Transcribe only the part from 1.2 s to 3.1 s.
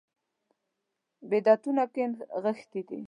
بدعتونو کې نغښې ده.